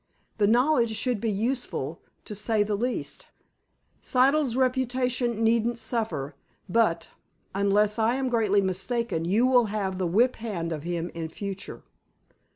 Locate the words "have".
9.65-9.99